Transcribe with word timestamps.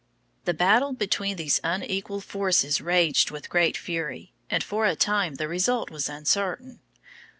The 0.45 0.55
battle 0.55 0.93
between 0.93 1.35
these 1.35 1.59
unequal 1.63 2.21
forces 2.21 2.81
raged 2.81 3.29
with 3.29 3.51
great 3.51 3.77
fury, 3.77 4.33
and 4.49 4.63
for 4.63 4.87
a 4.87 4.95
time 4.95 5.35
the 5.35 5.47
result 5.47 5.91
was 5.91 6.09
uncertain. 6.09 6.79